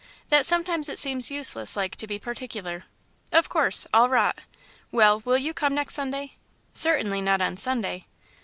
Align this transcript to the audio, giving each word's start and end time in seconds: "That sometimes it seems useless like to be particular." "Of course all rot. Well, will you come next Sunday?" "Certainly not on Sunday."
"That 0.29 0.47
sometimes 0.47 0.89
it 0.89 0.97
seems 0.97 1.29
useless 1.29 1.77
like 1.77 1.95
to 1.97 2.07
be 2.07 2.17
particular." 2.17 2.85
"Of 3.31 3.49
course 3.49 3.85
all 3.93 4.09
rot. 4.09 4.35
Well, 4.91 5.21
will 5.25 5.37
you 5.37 5.53
come 5.53 5.75
next 5.75 5.93
Sunday?" 5.93 6.37
"Certainly 6.73 7.21
not 7.21 7.39
on 7.39 7.55
Sunday." 7.55 8.07